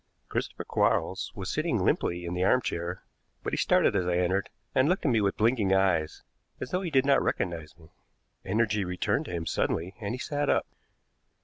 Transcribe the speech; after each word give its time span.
Christopher 0.29 0.63
Quarles 0.63 1.31
was 1.35 1.51
sitting 1.51 1.85
limply 1.85 2.25
in 2.25 2.33
the 2.33 2.43
arm 2.43 2.59
chair, 2.59 3.03
but 3.43 3.53
he 3.53 3.57
started 3.57 3.95
as 3.95 4.07
I 4.07 4.17
entered, 4.17 4.49
and 4.73 4.89
looked 4.89 5.05
at 5.05 5.11
me 5.11 5.21
with 5.21 5.37
blinking 5.37 5.75
eyes, 5.75 6.23
as 6.59 6.71
though 6.71 6.81
he 6.81 6.89
did 6.89 7.05
not 7.05 7.21
recognize 7.21 7.77
me. 7.77 7.91
Energy 8.43 8.83
returned 8.83 9.25
to 9.25 9.31
him 9.31 9.45
suddenly, 9.45 9.93
and 9.99 10.15
he 10.15 10.19
sat 10.19 10.49
up. 10.49 10.65